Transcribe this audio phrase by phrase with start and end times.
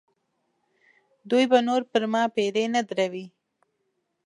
[1.29, 3.25] دوی به نور پر ما پیرې نه دروي.